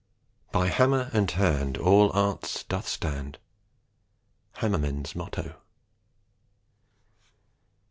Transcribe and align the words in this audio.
"By 0.51 0.69
Hammer 0.69 1.11
and 1.13 1.29
Hand 1.29 1.77
All 1.77 2.11
Arts 2.13 2.63
doth 2.63 2.87
stand." 2.87 3.37
Hammermen's 4.55 5.15
Motto. 5.15 5.57